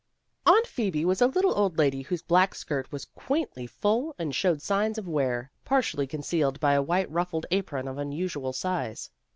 [0.47, 4.59] Aunt Phoebe was a little old lady whose black skirt was quaintly full and showed
[4.59, 9.11] signs of wear, partially concealed by a white ruffled apron of unusual size.